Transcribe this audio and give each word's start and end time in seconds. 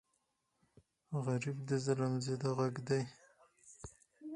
غریب 1.25 1.57
د 1.69 1.71
ظلم 1.85 2.13
ضد 2.25 2.43
غږ 2.57 2.75
دی 2.87 3.01